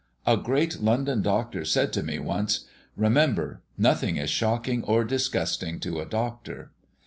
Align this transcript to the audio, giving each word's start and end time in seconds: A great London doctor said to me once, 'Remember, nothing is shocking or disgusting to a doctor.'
A 0.25 0.35
great 0.35 0.81
London 0.81 1.21
doctor 1.21 1.63
said 1.63 1.93
to 1.93 2.01
me 2.01 2.17
once, 2.17 2.65
'Remember, 2.97 3.61
nothing 3.77 4.17
is 4.17 4.31
shocking 4.31 4.83
or 4.85 5.03
disgusting 5.03 5.79
to 5.81 5.99
a 5.99 6.07
doctor.' 6.07 6.71